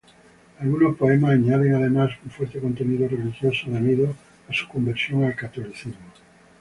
Algunos 0.59 0.97
poemas 0.97 1.33
añaden, 1.33 1.75
además, 1.75 2.09
un 2.25 2.31
fuerte 2.31 2.59
contenido 2.59 3.07
religioso 3.07 3.69
debido 3.69 4.15
a 4.49 4.51
su 4.51 4.67
conversión 4.67 5.25
al 5.25 5.35
catolicismo. 5.35 5.93